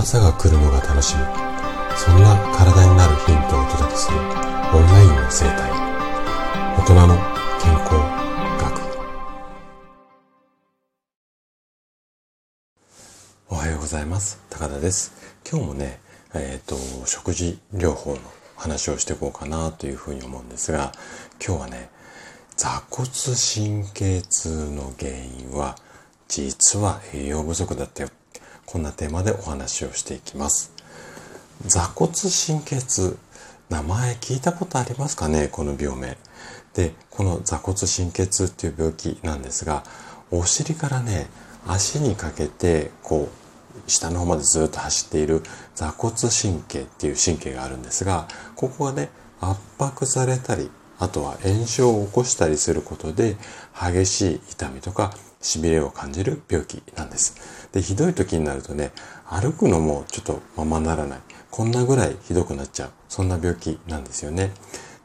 [0.00, 1.22] 朝が来るのが楽しみ。
[1.96, 4.24] そんな体になるヒントをお届けするオン
[4.86, 5.72] ラインの生態。
[6.78, 7.16] 大人の
[7.60, 7.94] 健康
[8.62, 8.78] 学。
[13.48, 14.40] おはようございます。
[14.48, 15.12] 高田です。
[15.50, 15.98] 今日もね
[16.32, 18.18] えっ、ー、と食事療法の
[18.56, 20.92] 話をしていこうかなというふうに思うんですが
[21.44, 21.90] 今日はね
[22.56, 25.74] 座骨神経痛の原因は
[26.28, 28.10] 実は栄養不足だったよ。
[28.70, 30.72] こんなテーマでお話をしていきます。
[31.64, 33.16] 座骨神経痛。
[33.70, 35.48] 名前聞いたことありますかね？
[35.48, 36.18] この病名。
[36.74, 39.84] で、この座骨神経痛っていう病気なんですが、
[40.30, 41.30] お尻からね、
[41.66, 43.30] 足にかけて、こ
[43.86, 45.42] う、下の方までずっと走っている
[45.74, 49.08] 座骨神経っていう神経があるんですが、ここがね、
[49.40, 53.36] 圧迫されたり、あとは炎症を起こしたりすることで、
[53.74, 57.68] 激しい痛みとか痺れを感じる病気なんです。
[57.72, 58.92] で、ひどい時になるとね、
[59.26, 61.18] 歩くのもちょっとままならない。
[61.50, 62.90] こんなぐらいひどくなっちゃう。
[63.08, 64.52] そんな病気なんですよね。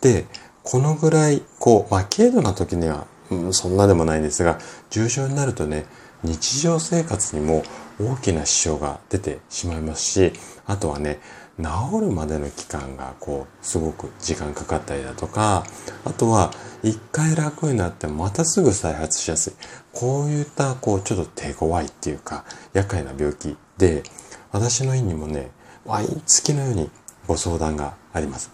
[0.00, 0.26] で、
[0.62, 4.58] このぐらい、こう、まあ、軽度な時には、うん、そんなでもないんですが、
[4.90, 5.86] 重症になるとね、
[6.22, 7.62] 日常生活にも
[8.00, 10.32] 大きな支障が出てしまいますし、
[10.66, 11.20] あとはね、
[11.58, 15.64] 治るまでの期間がこうすごく時間かかったりだとか
[16.04, 16.52] あとは
[16.84, 19.52] 一回楽になってまたすぐ再発しやすい。
[19.92, 24.04] こういったこうちょっと手強いっていうか厄介な病気で
[24.52, 25.50] 私の院にもね
[25.84, 26.90] 毎月のように
[27.26, 28.52] ご相談があります。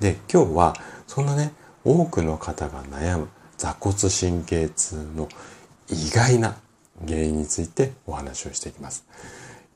[0.00, 0.74] で今日は
[1.06, 1.52] そんなね
[1.84, 5.28] 多くの方が悩む座骨神経痛の
[5.88, 6.56] 意外な
[7.06, 9.04] 原因についてお話をしていきます。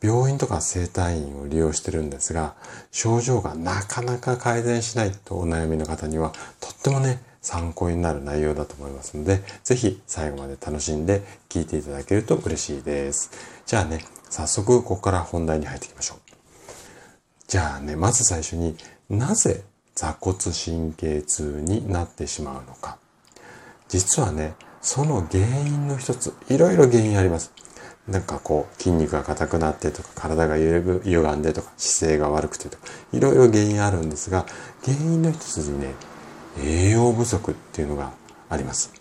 [0.06, 2.54] 病院とか整体院を利用してるんですが、
[2.92, 13.30] 症状がなかなか改善しないとお悩みの方には、とってもね、参考になる内容だと思いますので、ぜひ最後まで楽しんで聞いていただけると嬉しいです。
[13.66, 16.18] じゃあね、早速ここから本題に入っていきましょう。
[17.48, 18.76] じゃあね、まず最初に
[19.10, 19.64] なぜ
[19.96, 22.98] 座骨神経痛になってしまうのか。
[23.88, 27.52] 実はね、その原因の一つ、いろいろ原因あります。
[28.08, 34.46] なんかこう筋肉が硬くなってとか体が歪んでとか姿勢が悪くてとかいろいろ原因あるんですが
[34.84, 35.94] 原因の一つにね
[36.62, 38.12] 栄養不足っていうのが
[38.48, 38.92] あります。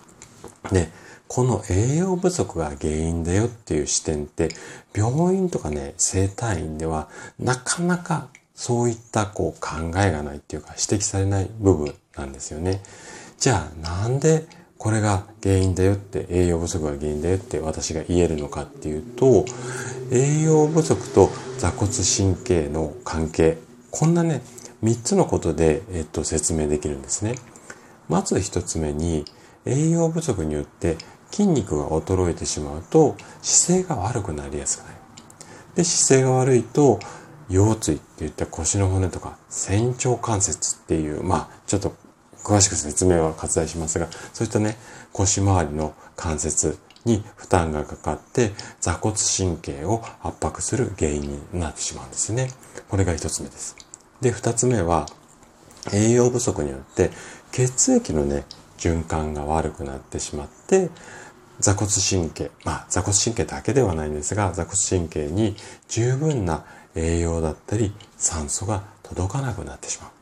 [0.72, 0.90] で
[1.28, 4.50] この栄養不足が原因だよっていう視点って
[4.94, 12.82] 病院とかね整体院ではなかなかそういったこう考えがないっていうか指摘されない部分なんですよね。
[13.38, 19.46] じゃあなんでこれが原因だよって栄養不足が原因だよって私が言えるのかっていうと
[20.12, 23.58] 栄養不足と座骨神経の関係
[23.91, 24.41] こんなね
[24.84, 27.35] 3つのことで、えっと、説明できるんですね。
[28.08, 29.25] まず1つ目に
[29.66, 30.97] 栄養不足によって
[31.31, 34.96] 筋肉が衰えてしまうと姿勢が悪くなりやすくなる。
[35.75, 37.00] で姿勢が悪いと
[37.50, 41.96] 腰椎っていった腰の骨とか仙腸関節っていうまあちょっと
[42.46, 44.78] 詳しく説明は割愛しますが、そういったね、
[45.12, 52.52] 腰回りの関節に負担がかかって座骨神経を圧迫する原因になってしまうんですね。
[52.88, 53.76] これが一つ目です。
[54.22, 55.08] で、二つ目は
[55.92, 57.10] 栄養不足によって
[57.52, 58.46] 血液のね、
[58.78, 60.90] 循環が悪くなってしまって
[61.60, 65.56] 座骨神経、まあ座骨神経だけではないんですが、座骨神経に
[65.88, 66.64] 十分な
[66.94, 70.15] 栄養だったり酸素が届かなくなってしまう。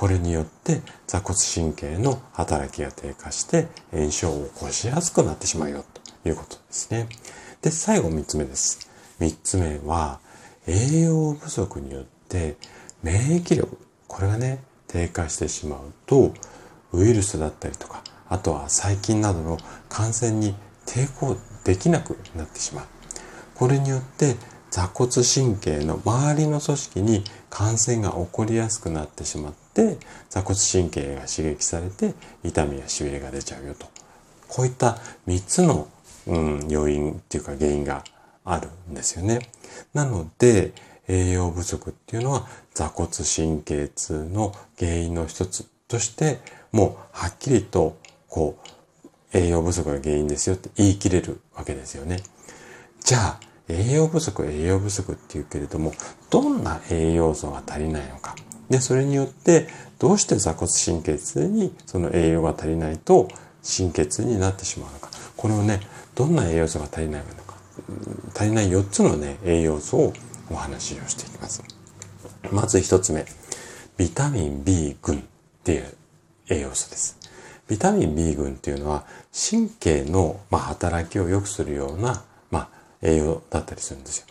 [0.00, 5.84] これによって座骨神経の働きが低下して炎症を起こしやすくなってしまうよ
[6.22, 7.06] ということですね。
[7.60, 8.88] で、最後3つ目です。
[9.20, 10.20] 3つ目は
[10.66, 12.56] 栄養不足によって
[13.02, 13.76] 免疫力、
[14.08, 16.32] これがね、低下してしまうと
[16.92, 19.58] ウイルスだったりとか、あとは細菌などの
[19.90, 20.54] 感染に
[20.86, 22.86] 抵抗できなくなってしまう。
[23.54, 24.36] これによって
[24.70, 29.98] 座骨神経の周りの組織に感染が起こりやすくなってしまって
[30.28, 32.14] 座骨神経が刺激されて
[32.44, 33.86] 痛みやしびれが出ちゃうよと
[34.48, 35.88] こういった3つの、
[36.26, 38.04] うん、要因っていうか原因が
[38.44, 39.38] あるんですよね。
[39.94, 40.72] なので
[41.06, 46.38] 栄養不足っていうのは座骨神経痛の原因の一つとして
[46.72, 47.96] もうはっきりと
[48.28, 48.68] こう
[49.32, 52.20] 栄養不足が原因ですよって言い切れるわけですよね。
[53.04, 55.92] じゃあ栄養不足、栄養不足っていうけれども、
[56.28, 58.34] どんな栄養素が足りないのか。
[58.70, 59.68] で、それによって、
[59.98, 63.28] どうして座骨神経痛にその栄養が足りないと
[63.62, 65.10] 神経痛になってしまうのか。
[65.36, 65.80] これをね、
[66.14, 67.56] どんな栄養素が足りないのか。
[68.34, 70.12] 足りない4つのね、栄養素を
[70.50, 71.62] お話をしていきます。
[72.50, 73.26] まず1つ目。
[73.96, 75.20] ビタミン B 群っ
[75.62, 75.94] ていう
[76.48, 77.18] 栄養素です。
[77.68, 82.68] ビタミン B 群っていうのは神経の、まあ、働きを良くするようなま
[83.02, 84.26] 栄養だったりするんですよ。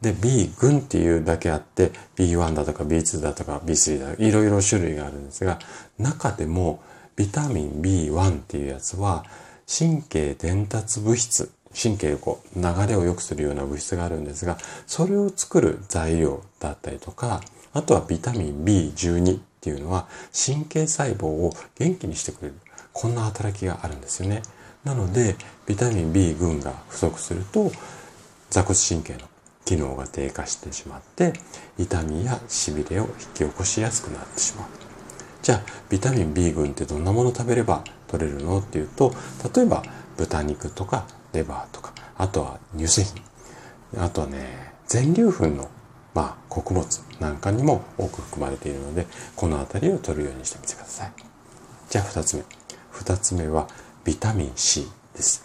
[0.00, 5.58] で、B 群っていうだけあって、B1 だとか B2 だとか B3 だとか、いろいろ種類があるんですが、
[5.98, 6.82] 中でも
[7.16, 9.24] ビタミン B1 っていうやつは、
[9.66, 11.50] 神経伝達物質、
[11.80, 17.40] 神経をこう流れを良くするような物質があるんですが、それを作る材料だったりとか、
[17.72, 22.54] あとはビタミン B12 っていうのは神経細胞を元気にしてくれる。
[22.92, 24.42] こんな働きがあるんですよね。
[24.84, 25.36] なので、
[25.66, 27.72] ビタミン B 群が不足すると、
[28.50, 29.20] 座骨神経の
[29.64, 31.32] 機能が低下してしまって、
[31.78, 34.68] 痛みや痺れを引き起こしやすくなってしまう。
[35.42, 39.14] じゃあ、ビタミン B 群ってどんなもの食べれば取れるのっていうと、
[39.54, 39.82] 例えば
[40.16, 45.68] 豚肉とかレバーとか、あとは乳製品、あとはね、全粒粉の、
[46.14, 46.86] まあ、穀物
[47.20, 49.06] なんかにも多く含まれているので、
[49.36, 51.12] この辺りを取るようにしてみてください。
[51.90, 52.44] じゃあ、二つ目。
[52.90, 53.68] 二つ目は、
[54.04, 55.44] ビタミン C です。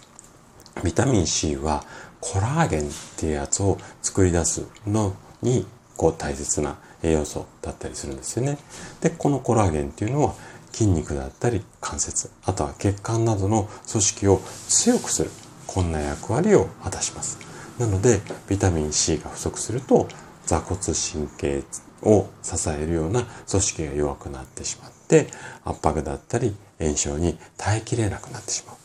[0.84, 1.84] ビタミン C は
[2.20, 2.84] コラーゲンっ
[3.16, 8.58] ていうやつを作り出すのにこう大切な栄養素だったりするんですよね。
[9.00, 10.34] で、このコラーゲンっていうのは
[10.72, 15.30] 筋肉だったり関節、あとは血管などの組織を強くする、
[15.66, 17.38] こんな役割を果たします。
[17.78, 20.08] なので、ビタミン C が不足すると、
[20.46, 21.62] 座骨神経
[22.02, 25.28] を支えるような組織が弱くなってしまって、
[25.64, 28.76] 圧迫だったり炎症に耐えきれなくなってしまう。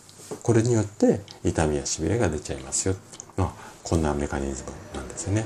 [0.41, 2.95] これによって痛みやしびれが出ちゃいますよ。
[3.37, 3.53] まあ、
[3.83, 5.45] こんなメカニズムなんですよね。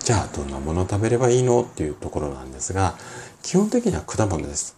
[0.00, 2.96] じゃあどんなものを食べればいいのっていうところなんですが、
[3.42, 4.76] 基本的には果物です。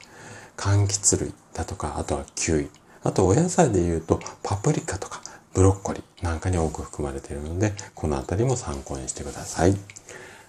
[0.57, 2.71] 柑橘類だとか、あとはキウイ。
[3.03, 5.21] あとお野菜で言うとパプリカとか
[5.53, 9.77] ブロッコリーなんかに多く含まれているので、このあたりも参考にしてください。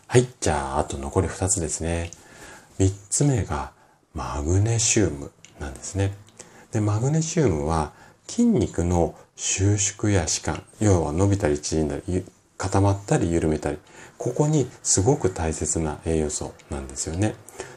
[0.07, 0.27] はい。
[0.39, 2.11] じゃあ、あと残り2つですね。
[2.79, 3.71] 3つ目が
[4.13, 6.13] マグネシウムなんですね。
[6.71, 7.93] で、マグネシウムは
[8.27, 12.25] 筋肉の収縮や弛緩、要は伸びたり縮んだり、
[12.57, 13.77] 固まったり緩めたり、
[14.17, 17.35] ここにすごく大切な栄養素なんですよね。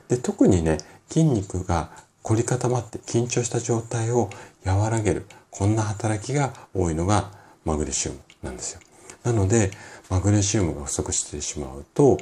[0.08, 0.78] で、特にね、
[1.08, 1.90] 筋肉が
[2.22, 4.30] 凝り固まって緊張した状態を
[4.64, 7.32] 和らげる、こんな働きが多いのが
[7.64, 8.80] マグネシウムなんですよ。
[9.24, 9.72] なので、
[10.08, 12.18] マグネシウムが不足してしまうと、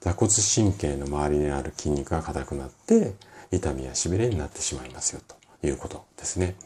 [0.00, 3.14] 座骨神経の周りにある筋肉が硬くなって、
[3.52, 6.56] 痛みや痺れになってしまいますよということですね。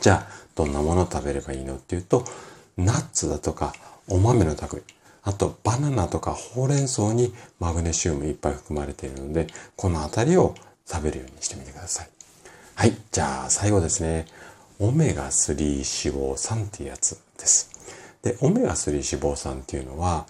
[0.00, 2.24] じゃあ、どんなものを食べればいいのっていうと、
[2.76, 3.74] ナッツだとか
[4.08, 4.82] お豆の類、
[5.22, 9.46] あとバナナとかほうれん草にマグネシウムいっぱい含まれているので、
[9.76, 10.54] このあたりを
[10.86, 12.08] 食べるようにしてみてください。
[12.74, 12.96] はい。
[13.10, 14.26] じゃあ、最後ですね。
[14.78, 15.84] オメガ3脂
[16.16, 17.70] 肪酸っていうやつです。
[18.22, 20.26] で、オメガ3脂肪酸っていうのは、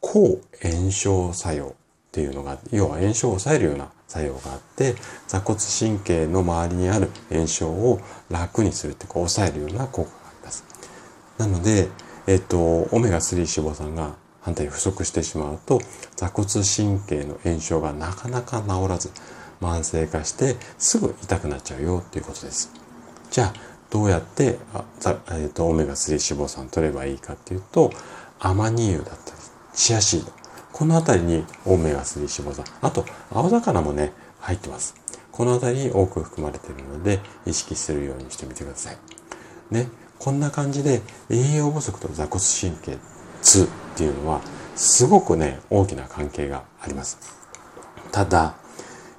[0.00, 1.74] 抗炎症作用
[2.12, 4.96] っていうのが、要は炎症を抑えるような作用があって、
[5.28, 10.64] 座骨神経の周りにある炎症を楽にするってこう抑えるような効果があります。
[11.38, 11.88] なので、
[12.26, 15.80] えっと、オメガ3脂肪酸が反対に不足してしまうと、
[16.14, 19.10] 座骨神経の炎症がなかなか治らず、
[19.62, 22.70] 慢性化してすぐ痛くなっちゃうよっていうことです。
[23.30, 23.54] じゃあ、
[23.88, 24.84] どうやってあ、
[25.30, 27.90] えっと、オメガ3脂肪酸取ればいいかっていうと、
[28.38, 29.36] アマニ油だったり、
[29.72, 30.41] チアシード。
[30.72, 32.64] このあたりにオメガ3脂肪酸。
[32.80, 34.94] あと、青魚もね、入ってます。
[35.30, 38.96] このあたりに多く含まれているので、意識するようにしてみてください。
[39.70, 39.88] ね、
[40.18, 42.98] こんな感じで栄養不足と座骨神経
[43.42, 43.66] 痛っ
[43.96, 44.40] ていうのは、
[44.74, 47.18] すごくね、大きな関係があります。
[48.10, 48.54] ただ、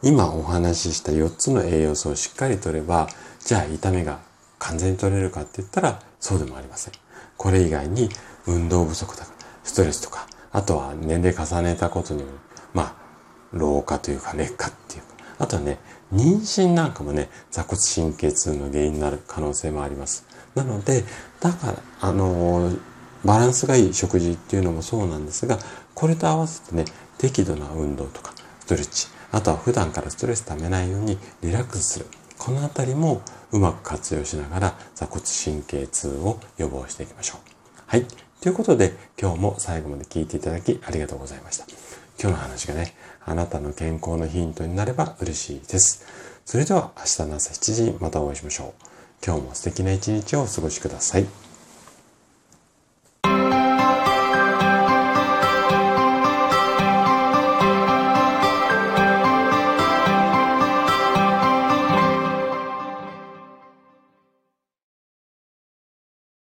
[0.02, 3.08] 今お話しした4つの栄養素をしっかりとれば、
[3.40, 4.20] じゃあ痛みが
[4.60, 6.94] 完全に取れるかって言ったら、そうでもありません。
[7.38, 8.10] これ以外に
[8.46, 9.30] 運動不足とか、
[9.64, 12.32] ストレスとか、あとは年齢重ねたことによる、
[12.74, 12.96] まあ、
[13.52, 15.08] 老化というか劣化っていうか、
[15.40, 15.80] あとはね、
[16.14, 20.26] 妊娠なんかもね、座骨神経痛の原因になる可能性もあります。
[20.56, 21.04] なので、
[21.42, 22.80] だから、あのー、
[23.26, 25.58] バランスがいい食事っていうのもそうなんですが、
[25.96, 26.86] これと合わせてね、
[27.18, 32.06] 適度な運動とか、ストレッチ、あとは普段からストレスためないようにリラックスする。
[32.38, 37.40] このあたりもうまく活用しながら座骨神経痛を予防していきましょう。
[37.88, 38.06] はい。
[38.44, 41.66] ということで、今日も最後まで聞いていただきありがとうございました。
[42.22, 46.06] 今日の話がね、あなたの健康のヒントになれば嬉しいです。
[46.44, 48.86] それでは明日の朝7時またお会いしましょう。
[49.26, 51.53] 今日も素敵な一日をお過ごしください。